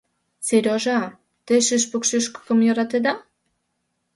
—Серёжа, 0.47 0.99
те 1.45 1.53
шӱшпык 1.65 2.03
шӱшкымым 2.09 2.59
йӧратеда? 2.65 3.13